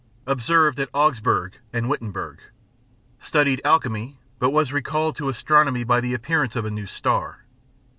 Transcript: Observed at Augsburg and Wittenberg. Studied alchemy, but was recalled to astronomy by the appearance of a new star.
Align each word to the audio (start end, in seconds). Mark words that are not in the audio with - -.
Observed 0.25 0.79
at 0.79 0.89
Augsburg 0.95 1.59
and 1.71 1.87
Wittenberg. 1.87 2.39
Studied 3.19 3.61
alchemy, 3.63 4.17
but 4.39 4.49
was 4.49 4.73
recalled 4.73 5.15
to 5.17 5.29
astronomy 5.29 5.83
by 5.83 6.01
the 6.01 6.15
appearance 6.15 6.55
of 6.55 6.65
a 6.65 6.71
new 6.71 6.87
star. 6.87 7.43